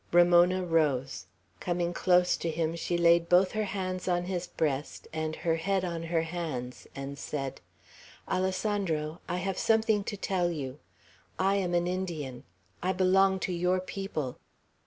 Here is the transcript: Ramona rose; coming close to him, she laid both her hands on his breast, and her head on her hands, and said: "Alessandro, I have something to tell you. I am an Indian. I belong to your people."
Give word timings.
Ramona 0.11 0.65
rose; 0.65 1.27
coming 1.59 1.93
close 1.93 2.35
to 2.35 2.49
him, 2.49 2.75
she 2.75 2.97
laid 2.97 3.29
both 3.29 3.51
her 3.51 3.65
hands 3.65 4.07
on 4.07 4.23
his 4.23 4.47
breast, 4.47 5.07
and 5.13 5.35
her 5.35 5.57
head 5.57 5.85
on 5.85 6.01
her 6.01 6.23
hands, 6.23 6.87
and 6.95 7.19
said: 7.19 7.61
"Alessandro, 8.27 9.21
I 9.29 9.37
have 9.37 9.59
something 9.59 10.03
to 10.05 10.17
tell 10.17 10.49
you. 10.49 10.79
I 11.37 11.57
am 11.57 11.75
an 11.75 11.85
Indian. 11.85 12.45
I 12.81 12.93
belong 12.93 13.39
to 13.41 13.53
your 13.53 13.79
people." 13.79 14.39